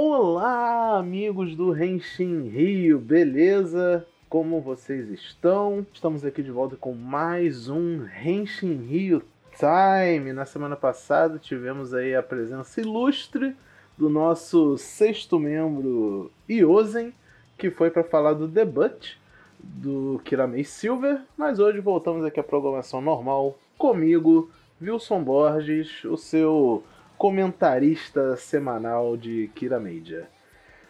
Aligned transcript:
Olá, 0.00 0.96
amigos 0.96 1.56
do 1.56 1.72
Renshin 1.72 2.46
Rio, 2.46 3.00
beleza? 3.00 4.06
Como 4.28 4.60
vocês 4.60 5.10
estão? 5.10 5.84
Estamos 5.92 6.24
aqui 6.24 6.40
de 6.40 6.52
volta 6.52 6.76
com 6.76 6.94
mais 6.94 7.68
um 7.68 8.04
Renshin 8.04 8.76
Rio 8.76 9.24
Time. 9.58 10.32
Na 10.32 10.44
semana 10.44 10.76
passada 10.76 11.36
tivemos 11.36 11.92
aí 11.92 12.14
a 12.14 12.22
presença 12.22 12.80
ilustre 12.80 13.56
do 13.98 14.08
nosso 14.08 14.78
sexto 14.78 15.36
membro, 15.36 16.30
Iozen, 16.48 17.12
que 17.58 17.68
foi 17.68 17.90
para 17.90 18.04
falar 18.04 18.34
do 18.34 18.46
debut 18.46 19.16
do 19.58 20.20
Kiramei 20.24 20.62
Silver, 20.62 21.22
mas 21.36 21.58
hoje 21.58 21.80
voltamos 21.80 22.24
aqui 22.24 22.38
à 22.38 22.44
programação 22.44 23.00
normal 23.00 23.58
comigo, 23.76 24.48
Wilson 24.80 25.24
Borges, 25.24 26.04
o 26.04 26.16
seu 26.16 26.84
comentarista 27.18 28.36
semanal 28.36 29.16
de 29.16 29.50
Kira 29.52 29.80
Media. 29.80 30.28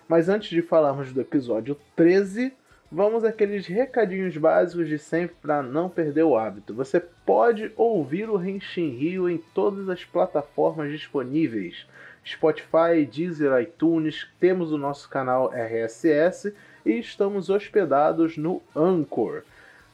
Mas 0.06 0.28
antes 0.28 0.50
de 0.50 0.60
falarmos 0.60 1.10
do 1.10 1.22
episódio 1.22 1.74
13, 1.96 2.52
vamos 2.92 3.24
àqueles 3.24 3.66
recadinhos 3.66 4.36
básicos 4.36 4.88
de 4.88 4.98
sempre 4.98 5.36
para 5.40 5.62
não 5.62 5.88
perder 5.88 6.24
o 6.24 6.36
hábito. 6.36 6.74
Você 6.74 7.00
pode 7.00 7.72
ouvir 7.76 8.28
o 8.28 8.42
Henshin 8.42 8.90
Rio 8.90 9.28
em 9.28 9.38
todas 9.54 9.88
as 9.88 10.04
plataformas 10.04 10.92
disponíveis. 10.92 11.86
Spotify, 12.24 13.06
Deezer, 13.10 13.58
iTunes, 13.62 14.28
temos 14.38 14.70
o 14.70 14.76
nosso 14.76 15.08
canal 15.08 15.50
RSS 15.50 16.54
e 16.84 16.92
estamos 16.98 17.48
hospedados 17.48 18.36
no 18.36 18.62
Anchor. 18.76 19.44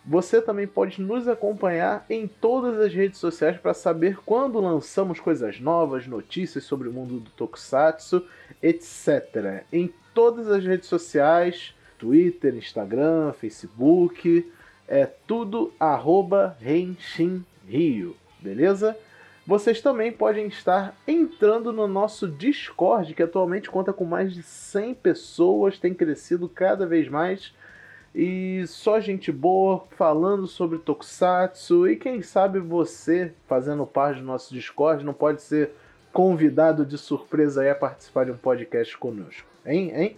Você 0.07 0.43
também 0.43 0.67
pode 0.67 1.01
nos 1.01 1.27
acompanhar 1.27 2.05
em 2.11 2.27
todas 2.27 2.79
as 2.79 2.93
redes 2.93 3.19
sociais 3.19 3.57
para 3.57 3.73
saber 3.73 4.19
quando 4.25 4.61
lançamos 4.61 5.19
coisas 5.19 5.59
novas, 5.59 6.07
notícias 6.07 6.65
sobre 6.65 6.89
o 6.89 6.93
mundo 6.93 7.21
do 7.21 7.31
Tokusatsu, 7.31 8.23
etc. 8.63 9.65
Em 9.73 9.91
todas 10.13 10.51
as 10.51 10.63
redes 10.63 10.89
sociais, 10.89 11.75
Twitter, 11.99 12.55
Instagram, 12.55 13.33
Facebook, 13.33 14.53
é 14.87 15.07
tudo 15.07 15.73
arroba 15.81 16.55
Renshin 16.61 17.43
Rio, 17.67 18.15
beleza? 18.41 18.95
Vocês 19.47 19.81
também 19.81 20.13
podem 20.13 20.49
estar 20.49 20.95
entrando 21.09 21.73
no 21.73 21.87
nosso 21.87 22.29
Discord, 22.29 23.15
que 23.15 23.23
atualmente 23.23 23.71
conta 23.71 23.93
com 23.93 24.05
mais 24.05 24.35
de 24.35 24.43
100 24.43 24.95
pessoas, 24.95 25.79
tem 25.79 25.95
crescido 25.95 26.47
cada 26.47 26.87
vez 26.87 27.09
mais 27.09 27.55
e 28.15 28.65
só 28.69 29.01
gente 29.01 29.33
boa 29.33 29.85
falando 29.97 30.47
sobre 30.47 30.79
Tokusatsu. 30.79 31.89
E 31.89 31.97
quem 31.97 32.23
sabe 32.23 32.61
você, 32.61 33.35
fazendo 33.49 33.85
parte 33.85 34.21
do 34.21 34.27
nosso 34.27 34.55
Discord, 34.55 35.05
não 35.05 35.13
pode 35.13 35.43
ser 35.43 35.73
convidado 36.13 36.87
de 36.87 36.97
surpresa 36.97 37.63
aí 37.63 37.71
a 37.71 37.75
participar 37.75 38.27
de 38.27 38.31
um 38.31 38.37
podcast 38.37 38.97
conosco, 38.97 39.49
hein? 39.67 39.91
hein? 39.93 40.17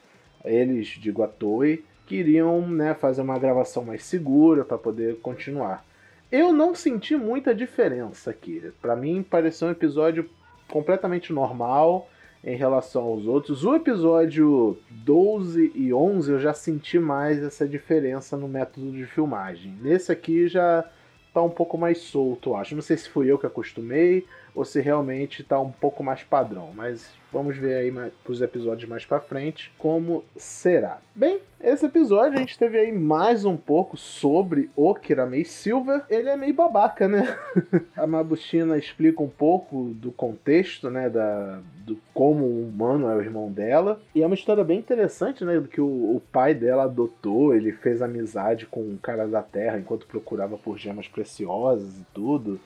eles, 0.43 0.87
digo 0.87 1.23
a 1.23 1.27
Toei, 1.27 1.83
queriam 2.05 2.67
né, 2.67 2.93
fazer 2.93 3.21
uma 3.21 3.37
gravação 3.37 3.83
mais 3.83 4.03
segura 4.03 4.65
para 4.65 4.77
poder 4.77 5.17
continuar. 5.19 5.85
Eu 6.31 6.51
não 6.51 6.75
senti 6.75 7.15
muita 7.15 7.55
diferença 7.55 8.31
aqui. 8.31 8.71
Para 8.81 8.95
mim, 8.95 9.23
pareceu 9.23 9.67
um 9.67 9.71
episódio 9.71 10.29
completamente 10.67 11.31
normal 11.31 12.09
em 12.43 12.55
relação 12.55 13.03
aos 13.03 13.25
outros. 13.25 13.65
O 13.65 13.75
episódio 13.75 14.77
12 14.89 15.71
e 15.75 15.93
11 15.93 16.31
eu 16.31 16.39
já 16.39 16.53
senti 16.53 16.99
mais 16.99 17.41
essa 17.41 17.67
diferença 17.67 18.37
no 18.37 18.47
método 18.47 18.91
de 18.91 19.05
filmagem. 19.05 19.77
Nesse 19.81 20.11
aqui 20.11 20.47
já 20.47 20.89
tá 21.33 21.41
um 21.41 21.49
pouco 21.49 21.77
mais 21.77 21.99
solto, 21.99 22.51
eu 22.51 22.55
acho. 22.55 22.75
Não 22.75 22.81
sei 22.81 22.97
se 22.97 23.09
fui 23.09 23.31
eu 23.31 23.37
que 23.37 23.45
acostumei 23.45 24.25
ou 24.55 24.65
se 24.65 24.81
realmente 24.81 25.43
tá 25.43 25.59
um 25.59 25.71
pouco 25.71 26.03
mais 26.03 26.23
padrão, 26.23 26.71
mas 26.73 27.11
vamos 27.31 27.57
ver 27.57 27.75
aí 27.75 28.11
pros 28.23 28.41
episódios 28.41 28.89
mais 28.89 29.05
para 29.05 29.19
frente 29.19 29.71
como 29.77 30.23
será. 30.35 30.99
Bem, 31.13 31.39
esse 31.61 31.85
episódio 31.85 32.37
a 32.37 32.39
gente 32.39 32.57
teve 32.57 32.77
aí 32.77 32.91
mais 32.91 33.43
um 33.43 33.57
pouco 33.57 33.97
sobre 33.97 34.69
o 34.75 34.93
Kiramei 34.93 35.43
Silver. 35.43 36.03
Ele 36.09 36.29
é 36.29 36.37
meio 36.37 36.53
babaca, 36.53 37.07
né? 37.07 37.37
a 37.95 38.05
Mabushina 38.05 38.77
explica 38.77 39.21
um 39.21 39.29
pouco 39.29 39.91
do 39.95 40.11
contexto, 40.11 40.89
né, 40.89 41.09
da 41.09 41.59
do 41.85 41.97
como 42.13 42.43
o 42.43 42.67
humano 42.67 43.09
é 43.09 43.15
o 43.15 43.21
irmão 43.21 43.49
dela. 43.49 43.99
E 44.13 44.21
é 44.21 44.25
uma 44.25 44.35
história 44.35 44.63
bem 44.63 44.77
interessante, 44.77 45.45
né, 45.45 45.59
do 45.59 45.67
que 45.67 45.79
o, 45.79 45.85
o 45.85 46.21
pai 46.31 46.53
dela 46.53 46.83
adotou, 46.83 47.55
ele 47.55 47.71
fez 47.71 48.01
amizade 48.01 48.65
com 48.65 48.81
um 48.81 48.97
cara 48.97 49.25
da 49.25 49.41
Terra 49.41 49.79
enquanto 49.79 50.05
procurava 50.05 50.57
por 50.57 50.77
gemas 50.77 51.07
preciosas 51.07 51.97
e 51.97 52.05
tudo. 52.13 52.59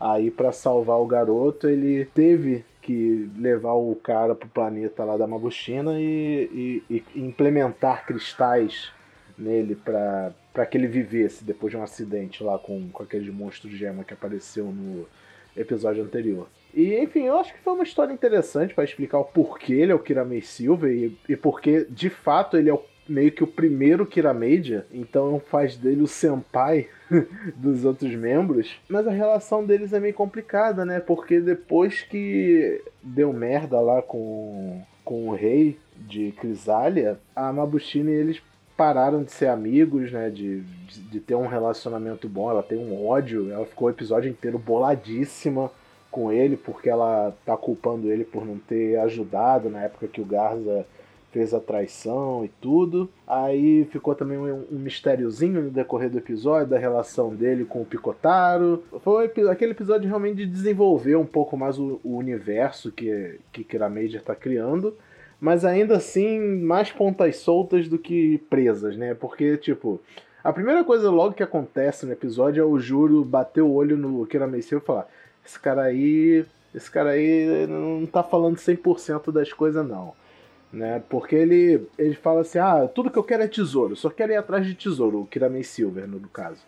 Aí, 0.00 0.30
para 0.30 0.52
salvar 0.52 1.00
o 1.00 1.06
garoto, 1.06 1.68
ele 1.68 2.04
teve 2.14 2.64
que 2.88 3.30
levar 3.36 3.74
o 3.74 3.94
cara 3.96 4.34
pro 4.34 4.48
planeta 4.48 5.04
lá 5.04 5.18
da 5.18 5.26
Mabushina 5.26 6.00
e, 6.00 6.82
e, 6.88 7.04
e 7.14 7.20
implementar 7.20 8.06
cristais 8.06 8.90
nele 9.36 9.74
para 9.74 10.64
que 10.64 10.78
ele 10.78 10.86
vivesse 10.86 11.44
depois 11.44 11.70
de 11.70 11.76
um 11.76 11.82
acidente 11.82 12.42
lá 12.42 12.58
com, 12.58 12.88
com 12.88 13.02
aquele 13.02 13.30
monstro 13.30 13.68
gema 13.68 14.04
que 14.04 14.14
apareceu 14.14 14.64
no 14.64 15.06
episódio 15.54 16.02
anterior. 16.02 16.48
E 16.72 16.96
enfim, 16.96 17.24
eu 17.24 17.38
acho 17.38 17.52
que 17.52 17.60
foi 17.60 17.74
uma 17.74 17.84
história 17.84 18.10
interessante 18.10 18.72
para 18.72 18.84
explicar 18.84 19.18
o 19.18 19.24
porquê 19.24 19.74
ele 19.74 19.92
é 19.92 19.94
o 19.94 19.98
Kiramei 19.98 20.40
Silver 20.40 20.90
e, 20.90 21.18
e 21.28 21.36
porque 21.36 21.86
de 21.90 22.08
fato 22.08 22.56
ele 22.56 22.70
é 22.70 22.74
o 22.74 22.82
meio 23.06 23.30
que 23.32 23.44
o 23.44 23.46
primeiro 23.46 24.06
Kiramedia, 24.06 24.86
então 24.90 25.42
faz 25.50 25.76
dele 25.76 26.02
o 26.02 26.08
senpai 26.08 26.88
dos 27.56 27.84
outros 27.84 28.14
membros. 28.14 28.78
Mas 28.88 29.06
a 29.06 29.10
relação 29.10 29.64
deles 29.64 29.92
é 29.92 30.00
meio 30.00 30.14
complicada, 30.14 30.84
né? 30.84 31.00
Porque 31.00 31.40
depois 31.40 32.02
que 32.02 32.82
deu 33.02 33.32
merda 33.32 33.80
lá 33.80 34.02
com, 34.02 34.82
com 35.04 35.28
o 35.28 35.34
rei 35.34 35.78
de 35.96 36.32
Crisália, 36.32 37.18
a 37.34 37.52
Mabushina 37.52 38.10
e 38.10 38.14
eles 38.14 38.42
pararam 38.76 39.24
de 39.24 39.32
ser 39.32 39.48
amigos, 39.48 40.12
né? 40.12 40.30
De, 40.30 40.60
de, 40.60 41.00
de, 41.00 41.20
ter 41.20 41.34
um 41.34 41.46
relacionamento 41.46 42.28
bom. 42.28 42.50
Ela 42.50 42.62
tem 42.62 42.78
um 42.78 43.06
ódio, 43.06 43.50
ela 43.50 43.66
ficou 43.66 43.88
o 43.88 43.90
episódio 43.90 44.30
inteiro 44.30 44.58
boladíssima 44.58 45.70
com 46.10 46.32
ele, 46.32 46.56
porque 46.56 46.88
ela 46.88 47.34
tá 47.44 47.56
culpando 47.56 48.10
ele 48.10 48.24
por 48.24 48.46
não 48.46 48.58
ter 48.58 48.98
ajudado 49.00 49.68
na 49.68 49.82
época 49.82 50.08
que 50.08 50.20
o 50.20 50.24
Garza 50.24 50.86
fez 51.30 51.52
a 51.52 51.60
traição 51.60 52.44
e 52.44 52.48
tudo. 52.60 53.08
Aí 53.26 53.84
ficou 53.86 54.14
também 54.14 54.38
um, 54.38 54.64
mistériozinho 54.70 55.62
no 55.62 55.70
decorrer 55.70 56.10
do 56.10 56.18
episódio 56.18 56.68
da 56.68 56.78
relação 56.78 57.34
dele 57.34 57.64
com 57.64 57.82
o 57.82 57.86
Picotaro. 57.86 58.82
Foi 59.00 59.26
aquele 59.26 59.72
episódio 59.72 60.08
realmente 60.08 60.38
de 60.38 60.46
desenvolver 60.46 61.16
um 61.16 61.26
pouco 61.26 61.56
mais 61.56 61.78
o, 61.78 62.00
o 62.02 62.16
universo 62.16 62.90
que, 62.90 63.38
que 63.52 63.64
Kira 63.64 63.88
Major 63.88 64.20
está 64.20 64.34
criando. 64.34 64.96
Mas 65.40 65.64
ainda 65.64 65.96
assim, 65.96 66.40
mais 66.40 66.90
pontas 66.90 67.36
soltas 67.36 67.88
do 67.88 67.98
que 67.98 68.38
presas, 68.50 68.96
né? 68.96 69.14
Porque, 69.14 69.56
tipo, 69.56 70.00
a 70.42 70.52
primeira 70.52 70.82
coisa 70.82 71.10
logo 71.10 71.34
que 71.34 71.42
acontece 71.44 72.06
no 72.06 72.12
episódio 72.12 72.60
é 72.60 72.64
o 72.64 72.78
Juro 72.78 73.24
bater 73.24 73.62
o 73.62 73.70
olho 73.70 73.96
no 73.96 74.26
Kira 74.26 74.48
Major 74.48 74.80
e 74.80 74.84
falar: 74.84 75.06
Esse 75.46 75.60
cara 75.60 75.82
aí. 75.82 76.44
Esse 76.74 76.90
cara 76.90 77.10
aí 77.10 77.66
não 77.66 78.04
tá 78.04 78.22
falando 78.22 78.56
100% 78.56 79.32
das 79.32 79.52
coisas, 79.52 79.86
não 79.86 80.12
né? 80.72 81.02
Porque 81.08 81.34
ele, 81.34 81.86
ele 81.98 82.14
fala 82.14 82.42
assim: 82.42 82.58
ah, 82.58 82.88
tudo 82.92 83.10
que 83.10 83.18
eu 83.18 83.24
quero 83.24 83.42
é 83.42 83.48
tesouro, 83.48 83.96
só 83.96 84.10
quero 84.10 84.32
ir 84.32 84.36
atrás 84.36 84.66
de 84.66 84.74
tesouro, 84.74 85.20
o 85.22 85.26
Kiramei 85.26 85.62
Silver, 85.62 86.06
no, 86.06 86.20
caso. 86.28 86.62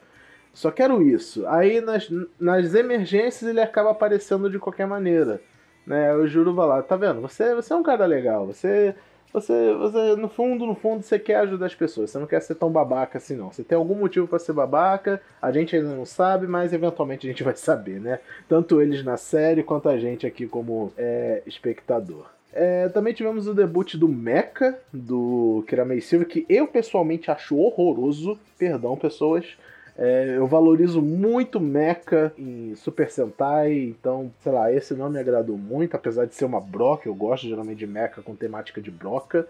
Só 0.53 0.71
quero 0.71 1.03
isso. 1.03 1.47
Aí 1.47 1.81
nas, 1.81 2.09
nas 2.39 2.75
emergências 2.75 3.49
ele 3.49 3.61
acaba 3.61 3.91
aparecendo 3.91 4.51
de 4.51 4.59
qualquer 4.59 4.87
maneira. 4.87 5.41
Né? 5.87 6.13
O 6.15 6.27
Juro 6.27 6.55
vai 6.55 6.67
lá, 6.67 6.83
tá 6.83 6.97
vendo? 6.97 7.21
Você, 7.21 7.55
você 7.55 7.73
é 7.73 7.77
um 7.77 7.83
cara 7.83 8.05
legal, 8.07 8.47
você 8.47 8.95
você, 9.33 9.75
você, 9.75 10.17
no 10.17 10.29
fundo, 10.29 10.67
no 10.67 10.75
fundo, 10.75 11.03
você 11.03 11.17
quer 11.17 11.37
ajudar 11.37 11.67
as 11.67 11.75
pessoas. 11.75 12.11
Você 12.11 12.19
não 12.19 12.27
quer 12.27 12.41
ser 12.41 12.57
tão 12.57 12.71
babaca 12.71 13.19
assim, 13.19 13.37
não. 13.37 13.53
Você 13.53 13.63
tem 13.63 13.79
algum 13.79 13.95
motivo 13.95 14.27
para 14.27 14.41
ser 14.41 14.53
babaca, 14.53 15.23
a 15.41 15.53
gente 15.53 15.77
ainda 15.77 15.95
não 15.95 16.05
sabe, 16.05 16.47
mas 16.47 16.73
eventualmente 16.73 17.27
a 17.27 17.31
gente 17.31 17.43
vai 17.45 17.55
saber, 17.55 18.01
né? 18.01 18.19
Tanto 18.49 18.83
eles 18.83 19.05
na 19.05 19.17
série 19.17 19.63
quanto 19.63 19.89
a 19.89 19.99
gente 19.99 20.27
aqui 20.27 20.47
como 20.47 20.93
é, 20.99 21.43
espectador. 21.47 22.27
É, 22.53 22.89
também 22.89 23.15
tivemos 23.15 23.47
o 23.47 23.55
debut 23.55 23.95
do 23.95 24.09
Mecha, 24.09 24.79
do 24.93 25.65
Kiramei 25.69 26.01
Silva, 26.01 26.25
que 26.25 26.45
eu 26.49 26.67
pessoalmente 26.67 27.31
acho 27.31 27.57
horroroso. 27.57 28.39
Perdão, 28.59 28.97
pessoas. 28.97 29.57
É, 29.97 30.37
eu 30.37 30.47
valorizo 30.47 31.03
muito 31.03 31.61
Mecha 31.61 32.33
em 32.39 32.75
Super 32.75 33.11
Sentai, 33.11 33.75
então, 33.75 34.33
sei 34.43 34.51
lá, 34.51 34.73
esse 34.73 34.95
não 34.95 35.11
me 35.11 35.19
agradou 35.19 35.59
muito, 35.59 35.95
apesar 35.95 36.25
de 36.25 36.35
ser 36.35 36.47
uma 36.47 36.61
broca, 36.61 37.07
eu 37.07 37.15
gosto 37.15 37.47
geralmente 37.47 37.81
de 37.81 37.87
Mecha 37.87 38.23
com 38.23 38.35
temática 38.35 38.81
de 38.81 38.91
broca, 38.91 39.47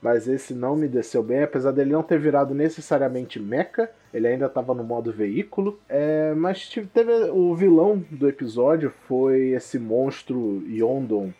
mas 0.00 0.26
esse 0.26 0.54
não 0.54 0.74
me 0.74 0.88
desceu 0.88 1.22
bem, 1.22 1.44
apesar 1.44 1.70
dele 1.70 1.92
não 1.92 2.02
ter 2.02 2.18
virado 2.18 2.52
necessariamente 2.52 3.38
Mecha, 3.38 3.88
ele 4.12 4.26
ainda 4.26 4.46
estava 4.46 4.74
no 4.74 4.82
modo 4.82 5.12
veículo, 5.12 5.78
é, 5.88 6.34
mas 6.34 6.68
teve 6.92 7.12
o 7.30 7.54
vilão 7.54 8.04
do 8.10 8.28
episódio 8.28 8.92
foi 9.06 9.50
esse 9.50 9.78
monstro 9.78 10.64
Yondon, 10.66 11.32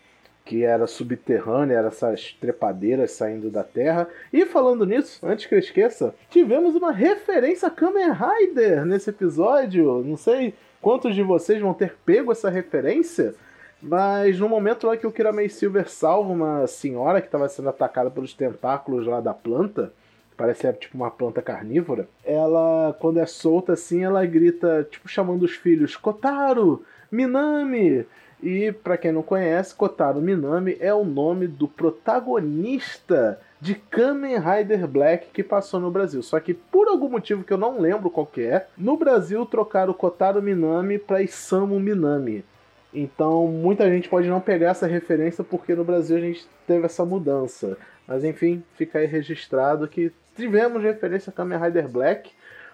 que 0.44 0.64
era 0.64 0.86
subterrânea, 0.86 1.76
era 1.76 1.88
essas 1.88 2.32
trepadeiras 2.40 3.12
saindo 3.12 3.50
da 3.50 3.62
terra. 3.62 4.08
E 4.32 4.44
falando 4.44 4.84
nisso, 4.84 5.24
antes 5.24 5.46
que 5.46 5.54
eu 5.54 5.58
esqueça, 5.58 6.14
tivemos 6.28 6.74
uma 6.74 6.92
referência 6.92 7.68
a 7.68 7.70
Kamen 7.70 8.10
Rider 8.12 8.84
nesse 8.84 9.10
episódio. 9.10 10.02
Não 10.04 10.16
sei 10.16 10.54
quantos 10.80 11.14
de 11.14 11.22
vocês 11.22 11.60
vão 11.60 11.72
ter 11.72 11.94
pego 12.04 12.32
essa 12.32 12.50
referência, 12.50 13.34
mas 13.80 14.38
no 14.38 14.48
momento 14.48 14.86
lá 14.86 14.96
que 14.96 15.06
o 15.06 15.12
Kiramei 15.12 15.48
Silver 15.48 15.88
salva 15.88 16.32
uma 16.32 16.66
senhora 16.66 17.20
que 17.20 17.28
estava 17.28 17.48
sendo 17.48 17.68
atacada 17.68 18.10
pelos 18.10 18.34
tentáculos 18.34 19.06
lá 19.06 19.20
da 19.20 19.32
planta, 19.32 19.92
parece 20.36 20.72
tipo 20.72 20.96
uma 20.96 21.10
planta 21.10 21.40
carnívora, 21.40 22.08
ela, 22.24 22.96
quando 22.98 23.20
é 23.20 23.26
solta 23.26 23.74
assim, 23.74 24.02
ela 24.02 24.24
grita, 24.26 24.86
tipo, 24.90 25.08
chamando 25.08 25.44
os 25.44 25.52
filhos, 25.52 25.96
Kotaro, 25.96 26.84
Minami, 27.10 28.06
e 28.42 28.72
para 28.72 28.96
quem 28.96 29.12
não 29.12 29.22
conhece, 29.22 29.74
Kotaro 29.74 30.20
Minami 30.20 30.76
é 30.80 30.92
o 30.92 31.04
nome 31.04 31.46
do 31.46 31.68
protagonista 31.68 33.38
de 33.60 33.76
Kamen 33.76 34.36
Rider 34.38 34.88
Black 34.88 35.28
que 35.32 35.44
passou 35.44 35.78
no 35.78 35.92
Brasil. 35.92 36.22
Só 36.22 36.40
que 36.40 36.52
por 36.52 36.88
algum 36.88 37.08
motivo 37.08 37.44
que 37.44 37.52
eu 37.52 37.58
não 37.58 37.78
lembro 37.78 38.10
qual 38.10 38.28
é, 38.38 38.66
no 38.76 38.96
Brasil 38.96 39.46
trocaram 39.46 39.92
Kotaro 39.92 40.42
Minami 40.42 40.98
para 40.98 41.22
Isamu 41.22 41.78
Minami. 41.78 42.44
Então 42.92 43.46
muita 43.46 43.88
gente 43.88 44.08
pode 44.08 44.28
não 44.28 44.40
pegar 44.40 44.70
essa 44.70 44.88
referência 44.88 45.44
porque 45.44 45.74
no 45.76 45.84
Brasil 45.84 46.16
a 46.16 46.20
gente 46.20 46.44
teve 46.66 46.84
essa 46.84 47.04
mudança. 47.04 47.78
Mas 48.08 48.24
enfim, 48.24 48.64
fica 48.74 48.98
aí 48.98 49.06
registrado 49.06 49.86
que 49.86 50.12
tivemos 50.34 50.82
referência 50.82 51.30
a 51.30 51.32
Kamen 51.32 51.58
Rider 51.58 51.88
Black 51.88 52.30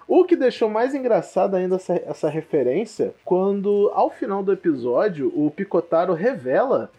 o 0.09 0.25
que 0.25 0.35
deixou 0.35 0.71
mais 0.71 0.95
engraçado 0.95 1.55
ainda 1.55 1.77
essa, 1.77 1.95
essa 2.07 2.29
referência, 2.31 3.15
quando 3.27 3.91
ao 3.95 4.09
final 4.09 4.43
do 4.43 4.51
episódio 4.51 5.31
o 5.37 5.51
Picotaro 5.51 6.15
revela 6.15 6.91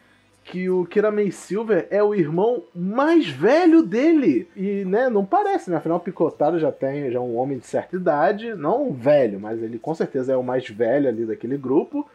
que 0.43 0.69
o 0.69 0.85
Kiramei 0.85 1.31
Silver 1.31 1.87
é 1.89 2.03
o 2.03 2.13
irmão 2.13 2.63
mais 2.73 3.27
velho 3.27 3.83
dele. 3.83 4.47
E, 4.55 4.85
né, 4.85 5.09
não 5.09 5.25
parece, 5.25 5.69
né? 5.69 5.77
Afinal, 5.77 5.97
o 5.97 6.01
Picotaro 6.01 6.59
já 6.59 6.71
tem 6.71 7.11
já 7.11 7.17
é 7.17 7.21
um 7.21 7.35
homem 7.37 7.57
de 7.57 7.67
certa 7.67 7.95
idade, 7.95 8.53
não 8.55 8.91
velho, 8.91 9.39
mas 9.39 9.61
ele 9.61 9.77
com 9.77 9.93
certeza 9.93 10.33
é 10.33 10.37
o 10.37 10.43
mais 10.43 10.67
velho 10.67 11.09
ali 11.09 11.25
daquele 11.25 11.57
grupo. 11.57 12.07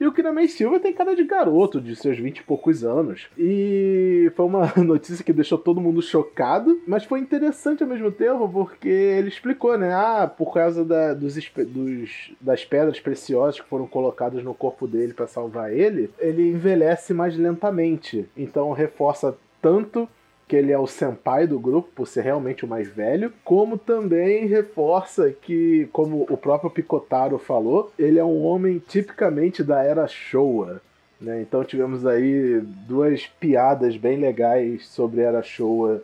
E 0.00 0.06
o 0.06 0.12
Kinamei 0.12 0.48
Silva 0.48 0.80
tem 0.80 0.94
cara 0.94 1.14
de 1.14 1.24
garoto, 1.24 1.78
de 1.78 1.94
seus 1.94 2.18
20 2.18 2.38
e 2.38 2.42
poucos 2.42 2.82
anos. 2.82 3.28
E 3.36 4.32
foi 4.34 4.46
uma 4.46 4.72
notícia 4.82 5.22
que 5.22 5.30
deixou 5.30 5.58
todo 5.58 5.80
mundo 5.80 6.00
chocado, 6.00 6.80
mas 6.86 7.04
foi 7.04 7.20
interessante 7.20 7.82
ao 7.82 7.88
mesmo 7.88 8.10
tempo, 8.10 8.48
porque 8.48 8.88
ele 8.88 9.28
explicou, 9.28 9.76
né? 9.76 9.92
Ah, 9.92 10.26
por 10.26 10.54
causa 10.54 10.86
da, 10.86 11.12
dos, 11.12 11.34
dos, 11.34 12.32
das 12.40 12.64
pedras 12.64 12.98
preciosas 12.98 13.60
que 13.60 13.68
foram 13.68 13.86
colocadas 13.86 14.42
no 14.42 14.54
corpo 14.54 14.88
dele 14.88 15.12
para 15.12 15.26
salvar 15.26 15.70
ele, 15.70 16.08
ele 16.18 16.48
envelhece 16.48 17.12
mais 17.12 17.36
lentamente. 17.36 18.26
Então 18.34 18.72
reforça 18.72 19.36
tanto 19.60 20.08
que 20.50 20.56
ele 20.56 20.72
é 20.72 20.78
o 20.78 20.84
senpai 20.84 21.46
do 21.46 21.60
grupo, 21.60 21.90
por 21.94 22.08
ser 22.08 22.22
realmente 22.22 22.64
o 22.64 22.68
mais 22.68 22.88
velho, 22.88 23.32
como 23.44 23.78
também 23.78 24.48
reforça 24.48 25.30
que, 25.30 25.88
como 25.92 26.26
o 26.28 26.36
próprio 26.36 26.68
Picotaro 26.68 27.38
falou, 27.38 27.92
ele 27.96 28.18
é 28.18 28.24
um 28.24 28.42
homem 28.42 28.80
tipicamente 28.80 29.62
da 29.62 29.80
era 29.80 30.08
Showa. 30.08 30.82
Né? 31.20 31.40
Então 31.40 31.62
tivemos 31.62 32.04
aí 32.04 32.60
duas 32.60 33.28
piadas 33.28 33.96
bem 33.96 34.18
legais 34.18 34.88
sobre 34.88 35.20
a 35.20 35.28
era 35.28 35.40
Showa 35.40 36.02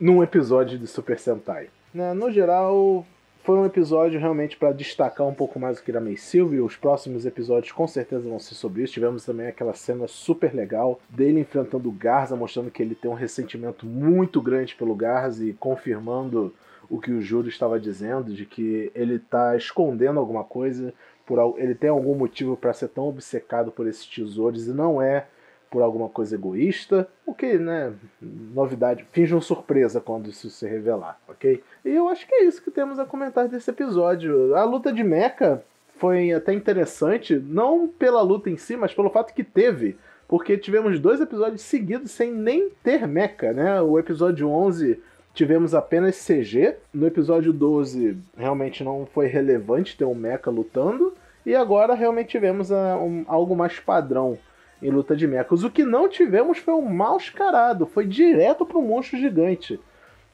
num 0.00 0.22
episódio 0.22 0.78
de 0.78 0.86
Super 0.86 1.18
Sentai. 1.18 1.68
Né? 1.92 2.14
No 2.14 2.32
geral, 2.32 3.04
foi 3.42 3.56
um 3.56 3.66
episódio 3.66 4.20
realmente 4.20 4.56
para 4.56 4.72
destacar 4.72 5.26
um 5.26 5.34
pouco 5.34 5.58
mais 5.58 5.78
o 5.78 5.82
Kiramei 5.82 6.16
Silva 6.16 6.54
e 6.54 6.60
os 6.60 6.76
próximos 6.76 7.26
episódios 7.26 7.72
com 7.72 7.88
certeza 7.88 8.28
vão 8.28 8.38
ser 8.38 8.54
sobre 8.54 8.82
isso. 8.82 8.92
Tivemos 8.92 9.24
também 9.24 9.48
aquela 9.48 9.74
cena 9.74 10.06
super 10.06 10.54
legal 10.54 11.00
dele 11.08 11.40
enfrentando 11.40 11.88
o 11.88 11.92
Garza, 11.92 12.36
mostrando 12.36 12.70
que 12.70 12.80
ele 12.80 12.94
tem 12.94 13.10
um 13.10 13.14
ressentimento 13.14 13.84
muito 13.84 14.40
grande 14.40 14.76
pelo 14.76 14.94
Garza 14.94 15.44
e 15.44 15.52
confirmando 15.54 16.54
o 16.88 17.00
que 17.00 17.10
o 17.10 17.20
Júlio 17.20 17.48
estava 17.48 17.80
dizendo, 17.80 18.32
de 18.32 18.46
que 18.46 18.92
ele 18.94 19.16
está 19.16 19.56
escondendo 19.56 20.20
alguma 20.20 20.44
coisa, 20.44 20.94
por 21.26 21.58
ele 21.58 21.74
tem 21.74 21.90
algum 21.90 22.14
motivo 22.14 22.56
para 22.56 22.72
ser 22.72 22.88
tão 22.88 23.08
obcecado 23.08 23.72
por 23.72 23.88
esses 23.88 24.06
tesouros 24.06 24.68
e 24.68 24.72
não 24.72 25.02
é 25.02 25.26
por 25.72 25.82
alguma 25.82 26.10
coisa 26.10 26.34
egoísta, 26.34 27.08
o 27.24 27.32
que, 27.32 27.56
né, 27.56 27.94
novidade, 28.20 29.06
finge 29.10 29.34
uma 29.34 29.40
surpresa 29.40 30.02
quando 30.02 30.28
isso 30.28 30.50
se 30.50 30.68
revelar, 30.68 31.18
ok? 31.26 31.64
E 31.82 31.88
eu 31.88 32.10
acho 32.10 32.28
que 32.28 32.34
é 32.34 32.44
isso 32.44 32.62
que 32.62 32.70
temos 32.70 32.98
a 32.98 33.06
comentar 33.06 33.48
desse 33.48 33.70
episódio. 33.70 34.54
A 34.54 34.64
luta 34.64 34.92
de 34.92 35.02
Mecha 35.02 35.62
foi 35.96 36.30
até 36.30 36.52
interessante, 36.52 37.34
não 37.38 37.88
pela 37.88 38.20
luta 38.20 38.50
em 38.50 38.56
si, 38.58 38.76
mas 38.76 38.92
pelo 38.92 39.08
fato 39.08 39.32
que 39.32 39.42
teve, 39.42 39.96
porque 40.28 40.58
tivemos 40.58 41.00
dois 41.00 41.22
episódios 41.22 41.62
seguidos 41.62 42.10
sem 42.10 42.30
nem 42.30 42.68
ter 42.82 43.08
Mecha, 43.08 43.54
né? 43.54 43.80
O 43.80 43.98
episódio 43.98 44.50
11 44.50 45.00
tivemos 45.32 45.74
apenas 45.74 46.22
CG, 46.22 46.76
no 46.92 47.06
episódio 47.06 47.50
12 47.50 48.18
realmente 48.36 48.84
não 48.84 49.06
foi 49.06 49.26
relevante 49.26 49.96
ter 49.96 50.04
um 50.04 50.14
Mecha 50.14 50.50
lutando, 50.50 51.14
e 51.46 51.54
agora 51.54 51.94
realmente 51.94 52.28
tivemos 52.28 52.70
a, 52.70 52.92
ah, 52.92 52.98
um, 52.98 53.24
algo 53.26 53.56
mais 53.56 53.80
padrão 53.80 54.38
em 54.82 54.90
luta 54.90 55.14
de 55.14 55.26
mechas. 55.26 55.62
O 55.62 55.70
que 55.70 55.84
não 55.84 56.08
tivemos 56.08 56.58
foi 56.58 56.74
um 56.74 56.82
mascarado, 56.82 57.86
foi 57.86 58.06
direto 58.06 58.66
pro 58.66 58.82
monstro 58.82 59.18
gigante, 59.18 59.78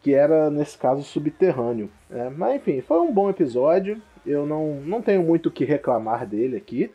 que 0.03 0.15
era, 0.15 0.51
nesse 0.51 0.79
caso, 0.79 1.03
subterrâneo. 1.03 1.91
É, 2.11 2.31
mas 2.31 2.57
enfim, 2.57 2.81
foi 2.81 2.99
um 3.01 3.13
bom 3.13 3.29
episódio. 3.29 4.01
Eu 4.27 4.47
não, 4.47 4.81
não 4.85 5.03
tenho 5.03 5.23
muito 5.23 5.49
o 5.49 5.53
que 5.53 5.65
reclamar 5.65 6.27
dele 6.27 6.57
aqui. 6.57 6.91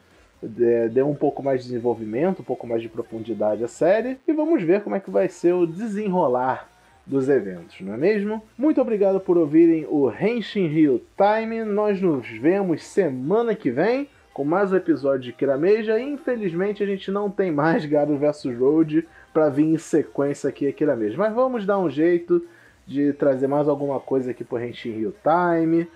Deu 0.92 1.08
um 1.08 1.16
pouco 1.16 1.42
mais 1.42 1.62
de 1.62 1.68
desenvolvimento, 1.68 2.42
um 2.42 2.46
pouco 2.46 2.68
mais 2.68 2.82
de 2.82 2.90
profundidade 2.90 3.64
à 3.64 3.68
série. 3.68 4.18
E 4.28 4.34
vamos 4.34 4.62
ver 4.62 4.82
como 4.82 4.96
é 4.96 5.00
que 5.00 5.10
vai 5.10 5.30
ser 5.30 5.54
o 5.54 5.66
desenrolar 5.66 6.70
dos 7.06 7.30
eventos, 7.30 7.82
não 7.82 7.94
é 7.94 7.98
mesmo? 7.98 8.42
Muito 8.58 8.82
obrigado 8.82 9.20
por 9.20 9.38
ouvirem 9.38 9.86
o 9.90 10.10
Henshin 10.10 10.68
Rio 10.68 11.02
Time. 11.18 11.64
Nós 11.64 12.02
nos 12.02 12.28
vemos 12.28 12.84
semana 12.84 13.56
que 13.56 13.72
vem 13.72 14.08
com 14.34 14.44
mais 14.44 14.74
um 14.74 14.76
episódio 14.76 15.22
de 15.22 15.34
Kirameja. 15.34 16.00
Infelizmente 16.00 16.82
a 16.82 16.86
gente 16.86 17.12
não 17.12 17.30
tem 17.30 17.52
mais 17.52 17.86
Garo 17.86 18.18
vs 18.18 18.46
Road 18.58 19.08
para 19.32 19.48
vir 19.50 19.66
em 19.66 19.78
sequência 19.78 20.50
aqui 20.50 20.68
a 20.68 20.74
Kirameja. 20.74 21.16
Mas 21.18 21.34
vamos 21.34 21.66
dar 21.66 21.78
um 21.78 21.90
jeito 21.90 22.44
de 22.88 23.14
trazer 23.14 23.48
mais 23.48 23.68
alguma 23.68 24.00
coisa 24.00 24.32
aqui 24.32 24.44
pro 24.44 24.60
Henshin 24.60 24.92
Rio 24.92 25.14
Time. 25.22 25.88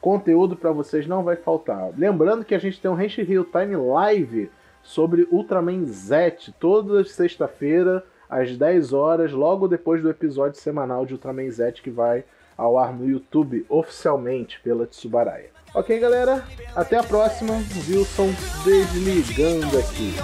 Conteúdo 0.00 0.56
para 0.56 0.72
vocês 0.72 1.06
não 1.06 1.22
vai 1.22 1.36
faltar. 1.36 1.90
Lembrando 1.96 2.44
que 2.44 2.54
a 2.54 2.58
gente 2.58 2.80
tem 2.80 2.90
um 2.90 3.00
Henshin 3.00 3.22
Rio 3.22 3.44
Time 3.44 3.76
live 3.76 4.50
sobre 4.82 5.28
Ultraman 5.30 5.84
Z 5.84 6.52
toda 6.58 7.04
sexta-feira 7.04 8.04
às 8.28 8.56
10 8.56 8.92
horas, 8.92 9.32
logo 9.32 9.68
depois 9.68 10.02
do 10.02 10.10
episódio 10.10 10.58
semanal 10.58 11.06
de 11.06 11.14
Ultraman 11.14 11.50
Z 11.50 11.72
que 11.82 11.90
vai 11.90 12.24
ao 12.56 12.78
ar 12.78 12.92
no 12.92 13.08
YouTube 13.08 13.64
oficialmente 13.68 14.60
pela 14.60 14.86
Tsubaraya. 14.86 15.50
Ok, 15.74 15.98
galera? 15.98 16.46
Até 16.74 16.96
a 16.96 17.02
próxima. 17.02 17.54
Wilson 17.88 18.30
desligando 18.64 19.78
aqui. 19.78 20.14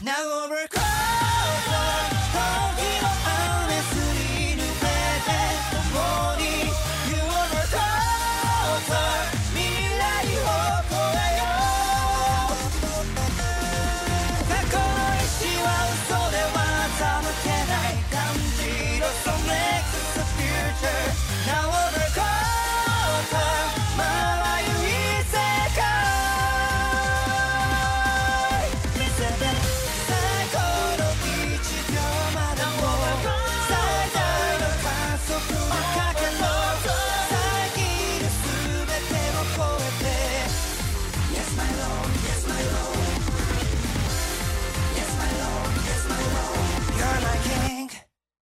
Now 0.00 0.44
overcome 0.46 0.97